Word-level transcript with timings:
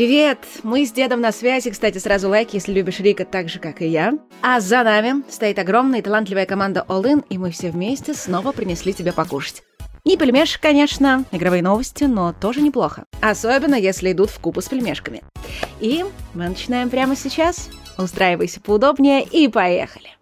Привет! 0.00 0.38
Мы 0.62 0.86
с 0.86 0.92
дедом 0.92 1.20
на 1.20 1.30
связи. 1.30 1.68
Кстати, 1.68 1.98
сразу 1.98 2.30
лайк, 2.30 2.54
если 2.54 2.72
любишь 2.72 3.00
Рика 3.00 3.26
так 3.26 3.50
же, 3.50 3.58
как 3.58 3.82
и 3.82 3.86
я. 3.86 4.14
А 4.40 4.58
за 4.58 4.82
нами 4.82 5.22
стоит 5.30 5.58
огромная 5.58 5.98
и 5.98 6.02
талантливая 6.02 6.46
команда 6.46 6.86
All 6.88 7.02
In, 7.02 7.22
и 7.28 7.36
мы 7.36 7.50
все 7.50 7.70
вместе 7.70 8.14
снова 8.14 8.52
принесли 8.52 8.94
тебе 8.94 9.12
покушать. 9.12 9.62
Не 10.06 10.16
пельмешек, 10.16 10.62
конечно, 10.62 11.26
игровые 11.32 11.62
новости, 11.62 12.04
но 12.04 12.32
тоже 12.32 12.62
неплохо. 12.62 13.04
Особенно, 13.20 13.74
если 13.74 14.12
идут 14.12 14.30
в 14.30 14.40
купу 14.40 14.62
с 14.62 14.70
пельмешками. 14.70 15.22
И 15.80 16.02
мы 16.32 16.48
начинаем 16.48 16.88
прямо 16.88 17.14
сейчас. 17.14 17.68
Устраивайся 17.98 18.62
поудобнее 18.62 19.22
и 19.22 19.48
поехали. 19.48 20.16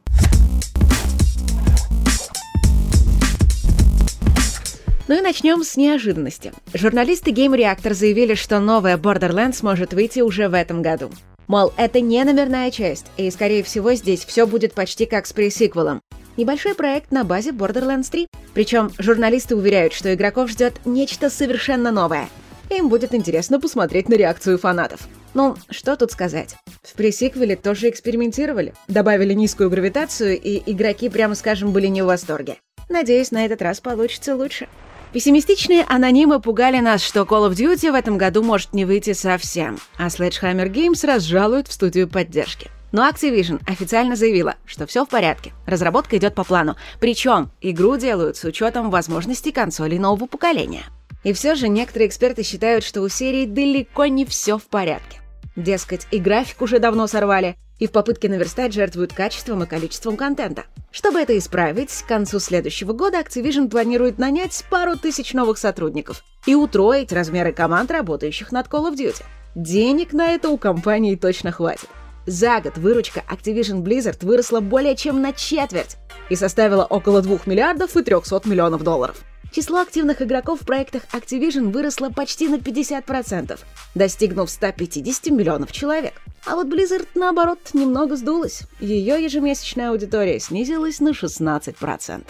Ну 5.08 5.16
и 5.16 5.22
начнем 5.22 5.64
с 5.64 5.78
неожиданности. 5.78 6.52
Журналисты 6.74 7.30
Game 7.30 7.56
Reactor 7.56 7.94
заявили, 7.94 8.34
что 8.34 8.60
новая 8.60 8.98
Borderlands 8.98 9.60
может 9.62 9.94
выйти 9.94 10.20
уже 10.20 10.50
в 10.50 10.54
этом 10.54 10.82
году. 10.82 11.10
Мол, 11.46 11.72
это 11.78 12.02
не 12.02 12.22
номерная 12.24 12.70
часть, 12.70 13.06
и, 13.16 13.30
скорее 13.30 13.62
всего, 13.62 13.94
здесь 13.94 14.22
все 14.26 14.46
будет 14.46 14.74
почти 14.74 15.06
как 15.06 15.26
с 15.26 15.32
пресиквелом. 15.32 16.02
Небольшой 16.36 16.74
проект 16.74 17.10
на 17.10 17.24
базе 17.24 17.52
Borderlands 17.52 18.10
3. 18.10 18.26
Причем 18.52 18.90
журналисты 18.98 19.56
уверяют, 19.56 19.94
что 19.94 20.12
игроков 20.12 20.50
ждет 20.50 20.74
нечто 20.84 21.30
совершенно 21.30 21.90
новое. 21.90 22.28
Им 22.68 22.90
будет 22.90 23.14
интересно 23.14 23.58
посмотреть 23.58 24.10
на 24.10 24.14
реакцию 24.14 24.58
фанатов. 24.58 25.08
Ну, 25.32 25.56
что 25.70 25.96
тут 25.96 26.12
сказать. 26.12 26.54
В 26.82 26.92
пресиквеле 26.92 27.56
тоже 27.56 27.88
экспериментировали. 27.88 28.74
Добавили 28.88 29.32
низкую 29.32 29.70
гравитацию, 29.70 30.38
и 30.38 30.62
игроки, 30.70 31.08
прямо 31.08 31.34
скажем, 31.34 31.72
были 31.72 31.86
не 31.86 32.02
в 32.02 32.06
восторге. 32.06 32.58
Надеюсь, 32.90 33.30
на 33.30 33.46
этот 33.46 33.62
раз 33.62 33.80
получится 33.80 34.36
лучше. 34.36 34.68
Пессимистичные 35.12 35.84
анонимы 35.88 36.38
пугали 36.38 36.80
нас, 36.80 37.02
что 37.02 37.20
Call 37.20 37.48
of 37.48 37.52
Duty 37.52 37.90
в 37.90 37.94
этом 37.94 38.18
году 38.18 38.42
может 38.42 38.74
не 38.74 38.84
выйти 38.84 39.14
совсем, 39.14 39.78
а 39.96 40.08
Sledgehammer 40.08 40.70
Games 40.70 41.06
разжалуют 41.06 41.68
в 41.68 41.72
студию 41.72 42.08
поддержки. 42.08 42.70
Но 42.92 43.08
Activision 43.08 43.60
официально 43.66 44.16
заявила, 44.16 44.56
что 44.66 44.86
все 44.86 45.06
в 45.06 45.08
порядке, 45.08 45.52
разработка 45.66 46.18
идет 46.18 46.34
по 46.34 46.44
плану, 46.44 46.76
причем 47.00 47.50
игру 47.62 47.96
делают 47.96 48.36
с 48.36 48.44
учетом 48.44 48.90
возможностей 48.90 49.50
консолей 49.50 49.98
нового 49.98 50.26
поколения. 50.26 50.84
И 51.24 51.32
все 51.32 51.54
же 51.54 51.68
некоторые 51.68 52.08
эксперты 52.08 52.42
считают, 52.42 52.84
что 52.84 53.00
у 53.00 53.08
серии 53.08 53.46
далеко 53.46 54.06
не 54.06 54.26
все 54.26 54.58
в 54.58 54.64
порядке. 54.64 55.20
Дескать, 55.56 56.06
и 56.10 56.18
график 56.18 56.60
уже 56.60 56.78
давно 56.78 57.06
сорвали, 57.06 57.56
и 57.78 57.86
в 57.86 57.92
попытке 57.92 58.28
наверстать 58.28 58.72
жертвуют 58.72 59.12
качеством 59.12 59.62
и 59.62 59.66
количеством 59.66 60.16
контента. 60.16 60.64
Чтобы 60.90 61.20
это 61.20 61.36
исправить, 61.36 61.90
к 61.90 62.06
концу 62.06 62.40
следующего 62.40 62.92
года 62.92 63.20
Activision 63.20 63.68
планирует 63.68 64.18
нанять 64.18 64.64
пару 64.70 64.96
тысяч 64.96 65.32
новых 65.32 65.58
сотрудников 65.58 66.24
и 66.46 66.54
утроить 66.54 67.12
размеры 67.12 67.52
команд, 67.52 67.90
работающих 67.90 68.52
над 68.52 68.66
Call 68.66 68.90
of 68.90 68.96
Duty. 68.96 69.22
Денег 69.54 70.12
на 70.12 70.32
это 70.32 70.50
у 70.50 70.58
компании 70.58 71.16
точно 71.16 71.52
хватит. 71.52 71.88
За 72.26 72.60
год 72.60 72.76
выручка 72.76 73.22
Activision 73.30 73.82
Blizzard 73.82 74.24
выросла 74.24 74.60
более 74.60 74.96
чем 74.96 75.22
на 75.22 75.32
четверть 75.32 75.96
и 76.28 76.36
составила 76.36 76.84
около 76.84 77.22
2 77.22 77.38
миллиардов 77.46 77.96
и 77.96 78.02
300 78.02 78.42
миллионов 78.44 78.82
долларов. 78.82 79.24
Число 79.50 79.80
активных 79.80 80.20
игроков 80.20 80.60
в 80.60 80.66
проектах 80.66 81.04
Activision 81.12 81.70
выросло 81.70 82.10
почти 82.10 82.48
на 82.48 82.56
50%, 82.56 83.58
достигнув 83.94 84.50
150 84.50 85.26
миллионов 85.32 85.72
человек. 85.72 86.14
А 86.44 86.54
вот 86.54 86.66
Blizzard, 86.66 87.08
наоборот, 87.14 87.58
немного 87.72 88.16
сдулась. 88.16 88.62
Ее 88.78 89.22
ежемесячная 89.22 89.90
аудитория 89.90 90.38
снизилась 90.38 91.00
на 91.00 91.10
16%. 91.10 92.22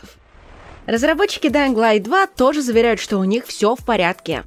Разработчики 0.86 1.48
Dying 1.48 1.74
Light 1.74 2.00
2 2.00 2.26
тоже 2.28 2.62
заверяют, 2.62 3.00
что 3.00 3.18
у 3.18 3.24
них 3.24 3.46
все 3.46 3.74
в 3.74 3.84
порядке. 3.84 4.44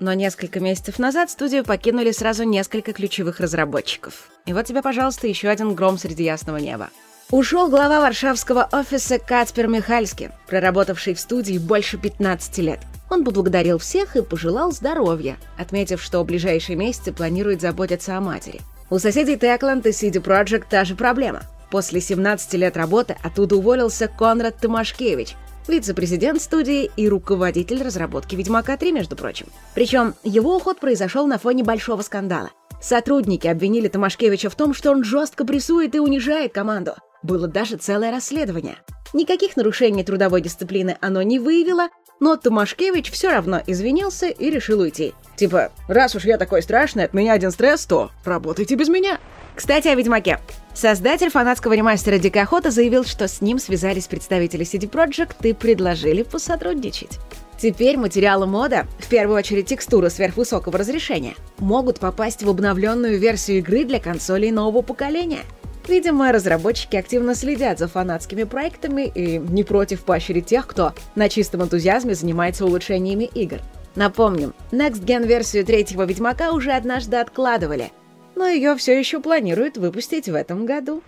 Но 0.00 0.14
несколько 0.14 0.58
месяцев 0.58 0.98
назад 0.98 1.30
студию 1.30 1.64
покинули 1.64 2.12
сразу 2.12 2.44
несколько 2.44 2.92
ключевых 2.92 3.40
разработчиков. 3.40 4.30
И 4.46 4.52
вот 4.52 4.64
тебе, 4.66 4.80
пожалуйста, 4.80 5.26
еще 5.26 5.48
один 5.48 5.74
гром 5.74 5.98
среди 5.98 6.24
ясного 6.24 6.56
неба. 6.56 6.90
Ушел 7.30 7.68
глава 7.68 8.00
варшавского 8.00 8.68
офиса 8.72 9.18
Кацпер 9.18 9.66
Михальский, 9.66 10.30
проработавший 10.46 11.14
в 11.14 11.20
студии 11.20 11.58
больше 11.58 11.96
15 11.96 12.58
лет. 12.58 12.80
Он 13.08 13.24
поблагодарил 13.24 13.78
всех 13.78 14.16
и 14.16 14.22
пожелал 14.22 14.72
здоровья, 14.72 15.38
отметив, 15.56 16.02
что 16.02 16.22
в 16.22 16.26
ближайшие 16.26 16.76
месяцы 16.76 17.12
планирует 17.12 17.60
заботиться 17.60 18.16
о 18.16 18.20
матери. 18.20 18.60
У 18.90 18.98
соседей 18.98 19.36
Techland 19.36 19.88
и 19.88 19.92
CD 19.92 20.22
Projekt 20.22 20.64
та 20.68 20.84
же 20.84 20.94
проблема. 20.94 21.42
После 21.70 22.00
17 22.00 22.52
лет 22.54 22.76
работы 22.76 23.16
оттуда 23.22 23.56
уволился 23.56 24.08
Конрад 24.08 24.58
Томашкевич, 24.60 25.34
вице-президент 25.66 26.42
студии 26.42 26.90
и 26.96 27.08
руководитель 27.08 27.82
разработки 27.82 28.34
«Ведьмака 28.34 28.74
3», 28.74 28.92
между 28.92 29.16
прочим. 29.16 29.46
Причем 29.74 30.14
его 30.22 30.56
уход 30.56 30.80
произошел 30.80 31.26
на 31.26 31.38
фоне 31.38 31.64
большого 31.64 32.02
скандала. 32.02 32.50
Сотрудники 32.82 33.46
обвинили 33.46 33.88
Томашкевича 33.88 34.50
в 34.50 34.54
том, 34.54 34.74
что 34.74 34.90
он 34.90 35.04
жестко 35.04 35.46
прессует 35.46 35.94
и 35.94 36.00
унижает 36.00 36.52
команду. 36.52 36.94
Было 37.22 37.46
даже 37.46 37.76
целое 37.76 38.10
расследование. 38.10 38.76
Никаких 39.12 39.56
нарушений 39.56 40.04
трудовой 40.04 40.40
дисциплины 40.40 40.96
оно 41.00 41.22
не 41.22 41.38
выявило, 41.38 41.88
но 42.18 42.36
Томашкевич 42.36 43.10
все 43.10 43.30
равно 43.30 43.60
извинился 43.66 44.28
и 44.28 44.48
решил 44.48 44.80
уйти. 44.80 45.12
Типа, 45.36 45.70
раз 45.86 46.14
уж 46.14 46.24
я 46.24 46.38
такой 46.38 46.62
страшный, 46.62 47.04
от 47.04 47.14
меня 47.14 47.32
один 47.32 47.50
стресс, 47.50 47.84
то 47.84 48.10
работайте 48.24 48.74
без 48.74 48.88
меня. 48.88 49.18
Кстати, 49.54 49.88
о 49.88 49.94
Ведьмаке. 49.94 50.38
Создатель 50.72 51.30
фанатского 51.30 51.74
ремастера 51.74 52.18
«Дикая 52.18 52.44
охота» 52.44 52.70
заявил, 52.70 53.04
что 53.04 53.28
с 53.28 53.42
ним 53.42 53.58
связались 53.58 54.06
представители 54.06 54.64
CD 54.64 54.88
Projekt 54.88 55.46
и 55.46 55.52
предложили 55.52 56.22
посотрудничать. 56.22 57.18
Теперь 57.58 57.98
материалы 57.98 58.46
мода, 58.46 58.86
в 58.98 59.08
первую 59.08 59.36
очередь 59.36 59.66
текстуры 59.66 60.08
сверхвысокого 60.08 60.78
разрешения, 60.78 61.34
могут 61.58 62.00
попасть 62.00 62.42
в 62.42 62.48
обновленную 62.48 63.18
версию 63.18 63.58
игры 63.58 63.84
для 63.84 64.00
консолей 64.00 64.50
нового 64.50 64.80
поколения– 64.82 65.40
Видимо, 65.88 66.30
разработчики 66.30 66.96
активно 66.96 67.34
следят 67.34 67.78
за 67.78 67.88
фанатскими 67.88 68.44
проектами 68.44 69.10
и 69.12 69.38
не 69.38 69.64
против 69.64 70.04
поощрить 70.04 70.46
тех, 70.46 70.66
кто 70.66 70.94
на 71.16 71.28
чистом 71.28 71.62
энтузиазме 71.62 72.14
занимается 72.14 72.64
улучшениями 72.64 73.24
игр. 73.24 73.58
Напомним, 73.94 74.54
Next 74.70 75.04
Gen 75.04 75.26
версию 75.26 75.66
третьего 75.66 76.04
Ведьмака 76.04 76.52
уже 76.52 76.72
однажды 76.72 77.16
откладывали, 77.16 77.90
но 78.36 78.46
ее 78.46 78.76
все 78.76 78.98
еще 78.98 79.20
планируют 79.20 79.76
выпустить 79.76 80.28
в 80.28 80.34
этом 80.34 80.66
году. 80.66 81.02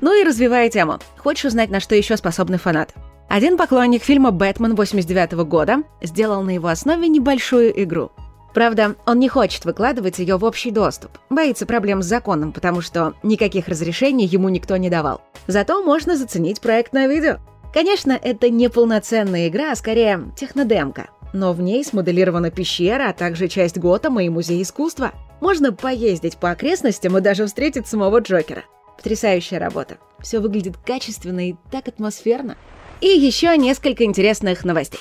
Ну 0.00 0.12
и 0.20 0.24
развивая 0.24 0.68
тему, 0.68 0.98
хочешь 1.16 1.46
узнать, 1.46 1.70
на 1.70 1.80
что 1.80 1.94
еще 1.94 2.16
способны 2.16 2.58
фанаты? 2.58 2.94
Один 3.28 3.56
поклонник 3.56 4.02
фильма 4.02 4.30
«Бэтмен» 4.32 4.74
89 4.74 5.32
года 5.46 5.82
сделал 6.02 6.42
на 6.42 6.50
его 6.50 6.68
основе 6.68 7.08
небольшую 7.08 7.82
игру— 7.82 8.10
Правда, 8.56 8.94
он 9.04 9.18
не 9.18 9.28
хочет 9.28 9.66
выкладывать 9.66 10.18
ее 10.18 10.38
в 10.38 10.44
общий 10.44 10.70
доступ. 10.70 11.10
Боится 11.28 11.66
проблем 11.66 12.02
с 12.02 12.06
законом, 12.06 12.52
потому 12.52 12.80
что 12.80 13.12
никаких 13.22 13.68
разрешений 13.68 14.24
ему 14.24 14.48
никто 14.48 14.78
не 14.78 14.88
давал. 14.88 15.20
Зато 15.46 15.82
можно 15.82 16.16
заценить 16.16 16.62
проект 16.62 16.94
на 16.94 17.06
видео. 17.06 17.36
Конечно, 17.74 18.12
это 18.12 18.48
не 18.48 18.70
полноценная 18.70 19.48
игра, 19.48 19.72
а 19.72 19.76
скорее 19.76 20.32
технодемка. 20.38 21.10
Но 21.34 21.52
в 21.52 21.60
ней 21.60 21.84
смоделирована 21.84 22.50
пещера, 22.50 23.10
а 23.10 23.12
также 23.12 23.48
часть 23.48 23.76
Готэма 23.76 24.24
и 24.24 24.30
музей 24.30 24.62
искусства. 24.62 25.12
Можно 25.42 25.74
поездить 25.74 26.38
по 26.38 26.50
окрестностям 26.50 27.18
и 27.18 27.20
даже 27.20 27.44
встретить 27.44 27.86
самого 27.86 28.20
Джокера. 28.20 28.64
Потрясающая 28.96 29.58
работа. 29.58 29.98
Все 30.20 30.40
выглядит 30.40 30.78
качественно 30.78 31.50
и 31.50 31.56
так 31.70 31.88
атмосферно. 31.88 32.56
И 33.02 33.08
еще 33.08 33.54
несколько 33.58 34.04
интересных 34.04 34.64
новостей. 34.64 35.00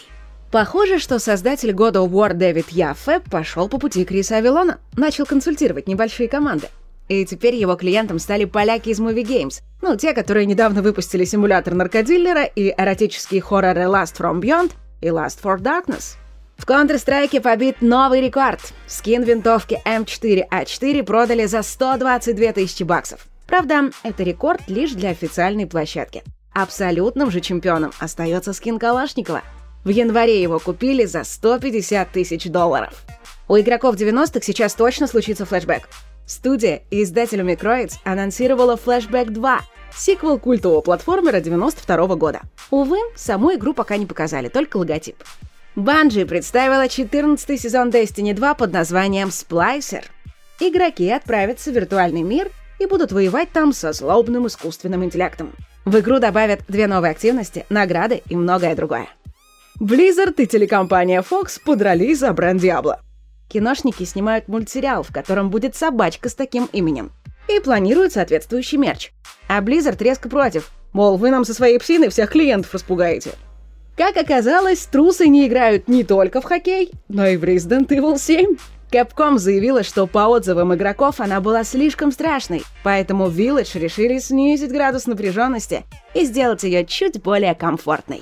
Похоже, 0.51 0.99
что 0.99 1.19
создатель 1.19 1.71
God 1.71 1.93
of 1.93 2.09
War 2.09 2.33
Дэвид 2.33 2.69
Яффе 2.69 3.19
пошел 3.19 3.67
по 3.67 3.77
пути 3.77 4.05
Криса 4.05 4.37
Авилона, 4.37 4.79
начал 4.95 5.25
консультировать 5.25 5.87
небольшие 5.87 6.29
команды. 6.29 6.69
И 7.07 7.25
теперь 7.25 7.55
его 7.55 7.75
клиентом 7.75 8.19
стали 8.19 8.45
поляки 8.45 8.89
из 8.89 8.99
Movie 8.99 9.23
Games, 9.23 9.61
ну, 9.81 9.95
те, 9.95 10.13
которые 10.13 10.45
недавно 10.45 10.81
выпустили 10.81 11.25
симулятор 11.25 11.73
наркодиллера 11.73 12.43
и 12.43 12.73
эротические 12.75 13.41
хорроры 13.41 13.81
Last 13.81 14.17
From 14.17 14.41
Beyond 14.41 14.71
и 15.01 15.07
Last 15.07 15.41
for 15.43 15.59
Darkness. 15.59 16.15
В 16.57 16.65
Counter-Strike 16.65 17.41
побит 17.41 17.81
новый 17.81 18.21
рекорд. 18.21 18.61
Скин 18.87 19.23
винтовки 19.23 19.79
М4А4 19.85 21.03
продали 21.03 21.45
за 21.45 21.61
122 21.61 22.53
тысячи 22.53 22.83
баксов. 22.83 23.27
Правда, 23.45 23.91
это 24.03 24.23
рекорд 24.23 24.61
лишь 24.67 24.93
для 24.93 25.09
официальной 25.09 25.67
площадки. 25.67 26.23
Абсолютным 26.53 27.29
же 27.29 27.41
чемпионом 27.41 27.91
остается 27.99 28.53
скин 28.53 28.79
Калашникова— 28.79 29.41
в 29.85 29.89
январе 29.89 30.41
его 30.41 30.59
купили 30.59 31.05
за 31.05 31.23
150 31.23 32.11
тысяч 32.11 32.45
долларов. 32.45 33.05
У 33.47 33.57
игроков 33.57 33.95
90-х 33.95 34.41
сейчас 34.41 34.73
точно 34.73 35.07
случится 35.07 35.45
флешбэк. 35.45 35.87
Студия 36.25 36.81
и 36.89 37.03
издатель 37.03 37.41
Microids 37.41 37.93
анонсировала 38.03 38.79
Flashback 38.83 39.29
2, 39.29 39.61
сиквел 39.95 40.39
культового 40.39 40.81
платформера 40.81 41.39
92 41.39 41.95
-го 41.95 42.15
года. 42.17 42.41
Увы, 42.71 42.97
саму 43.15 43.53
игру 43.53 43.75
пока 43.75 43.97
не 43.97 44.07
показали, 44.07 44.49
только 44.49 44.77
логотип. 44.77 45.23
Bungie 45.75 46.25
представила 46.25 46.89
14 46.89 47.61
сезон 47.61 47.89
Destiny 47.89 48.33
2 48.33 48.55
под 48.55 48.73
названием 48.73 49.27
Splicer. 49.27 50.03
Игроки 50.59 51.09
отправятся 51.11 51.69
в 51.69 51.75
виртуальный 51.75 52.23
мир 52.23 52.49
и 52.79 52.87
будут 52.87 53.11
воевать 53.11 53.51
там 53.51 53.71
со 53.71 53.93
злобным 53.93 54.47
искусственным 54.47 55.03
интеллектом. 55.03 55.53
В 55.83 55.99
игру 55.99 56.17
добавят 56.17 56.61
две 56.67 56.87
новые 56.87 57.11
активности, 57.11 57.65
награды 57.69 58.23
и 58.27 58.35
многое 58.35 58.75
другое. 58.75 59.07
Blizzard 59.79 60.35
и 60.37 60.47
телекомпания 60.47 61.21
Fox 61.21 61.59
подрались 61.63 62.19
за 62.19 62.31
бренд 62.31 62.63
Diablo. 62.63 62.95
киношники 63.49 64.05
снимают 64.05 64.47
мультсериал, 64.47 65.03
в 65.03 65.11
котором 65.11 65.49
будет 65.49 65.75
собачка 65.75 66.29
с 66.29 66.33
таким 66.33 66.69
именем. 66.71 67.11
И 67.49 67.59
планируют 67.59 68.13
соответствующий 68.13 68.77
мерч. 68.77 69.11
А 69.49 69.61
Blizzard 69.61 70.01
резко 70.01 70.29
против. 70.29 70.71
Мол, 70.93 71.17
вы 71.17 71.29
нам 71.29 71.43
со 71.43 71.53
своей 71.53 71.77
псиной 71.77 72.07
всех 72.07 72.31
клиентов 72.31 72.73
распугаете. 72.73 73.31
Как 73.97 74.15
оказалось, 74.15 74.85
трусы 74.85 75.27
не 75.27 75.45
играют 75.45 75.89
не 75.89 76.05
только 76.05 76.39
в 76.39 76.45
хоккей, 76.45 76.91
но 77.09 77.27
и 77.27 77.35
в 77.35 77.43
Resident 77.43 77.89
Evil 77.89 78.17
7. 78.17 78.55
Capcom 78.91 79.37
заявила, 79.37 79.83
что 79.83 80.07
по 80.07 80.27
отзывам 80.27 80.73
игроков 80.73 81.19
она 81.19 81.41
была 81.41 81.65
слишком 81.65 82.13
страшной, 82.13 82.63
поэтому 82.83 83.27
Village 83.27 83.77
решили 83.77 84.19
снизить 84.19 84.71
градус 84.71 85.05
напряженности 85.05 85.83
и 86.13 86.23
сделать 86.23 86.63
ее 86.63 86.85
чуть 86.85 87.21
более 87.21 87.55
комфортной. 87.55 88.21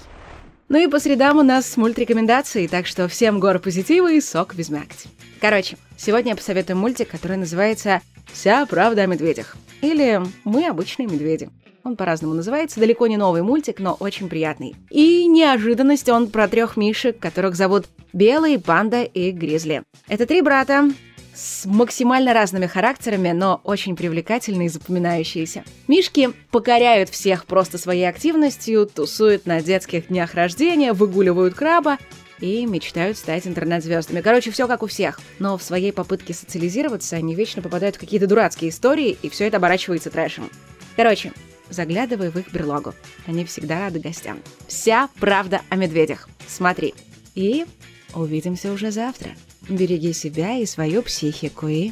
Ну 0.74 0.80
и 0.80 0.88
по 0.88 0.98
средам 0.98 1.38
у 1.38 1.44
нас 1.44 1.78
мультрекомендации, 1.78 2.66
так 2.66 2.88
что 2.88 3.08
всем 3.08 3.40
гор 3.40 3.60
позитива 3.60 4.12
и 4.12 4.20
сок 4.20 4.56
без 4.56 4.70
мякоти. 4.70 5.08
Короче, 5.40 5.78
сегодня 5.98 6.32
я 6.32 6.36
посоветую 6.36 6.78
мультик, 6.78 7.10
который 7.10 7.38
называется 7.38 8.02
«Вся 8.26 8.66
правда 8.66 9.04
о 9.04 9.06
медведях» 9.06 9.56
или 9.82 10.20
«Мы 10.44 10.66
обычные 10.66 11.08
медведи». 11.08 11.52
Он 11.84 11.96
по-разному 11.96 12.34
называется, 12.34 12.80
далеко 12.80 13.06
не 13.06 13.18
новый 13.18 13.44
мультик, 13.44 13.80
но 13.80 13.94
очень 13.94 14.30
приятный. 14.30 14.76
И 14.90 15.28
неожиданность 15.28 16.10
он 16.10 16.32
про 16.32 16.48
трех 16.48 16.76
мишек, 16.76 17.20
которых 17.20 17.56
зовут 17.56 17.86
Белый, 18.12 18.58
Панда 18.58 19.04
и 19.04 19.30
Гризли. 19.30 19.84
Это 20.08 20.26
три 20.26 20.42
брата, 20.42 20.90
с 21.36 21.66
максимально 21.66 22.34
разными 22.34 22.68
характерами, 22.68 23.32
но 23.32 23.62
очень 23.64 23.96
привлекательные 23.96 24.68
и 24.68 24.70
запоминающиеся. 24.70 25.64
Мишки 25.88 26.30
покоряют 26.52 27.10
всех 27.10 27.46
просто 27.46 27.78
своей 27.78 28.08
активностью, 28.08 28.86
тусуют 28.86 29.46
на 29.46 29.62
детских 29.62 30.08
днях 30.08 30.34
рождения, 30.36 30.94
выгуливают 30.94 31.56
краба 31.56 31.98
и 32.40 32.66
мечтают 32.66 33.18
стать 33.18 33.48
интернет-звездами. 33.48 34.22
Короче, 34.22 34.52
все 34.52 34.68
как 34.68 34.84
у 34.84 34.88
всех. 34.88 35.20
Но 35.40 35.58
в 35.58 35.64
своей 35.64 35.92
попытке 35.92 36.34
социализироваться 36.34 37.16
они 37.16 37.36
вечно 37.36 37.62
попадают 37.62 37.96
в 37.96 38.00
какие-то 38.00 38.28
дурацкие 38.28 38.70
истории, 38.70 39.18
и 39.22 39.30
все 39.30 39.48
это 39.48 39.58
оборачивается 39.58 40.10
трэшем. 40.10 40.50
Короче, 40.96 41.32
заглядывай 41.70 42.30
в 42.30 42.38
их 42.38 42.52
берлогу. 42.52 42.94
Они 43.26 43.46
всегда 43.46 43.80
рады 43.80 44.00
гостям. 44.00 44.40
Вся 44.68 45.10
правда 45.20 45.62
о 45.70 45.76
медведях. 45.76 46.28
Смотри. 46.48 46.94
И 47.36 47.66
увидимся 48.14 48.72
уже 48.72 48.92
завтра. 48.92 49.32
Береги 49.70 50.14
себя 50.14 50.58
и 50.58 50.66
свою 50.66 51.02
психику 51.04 51.68
и 51.68 51.92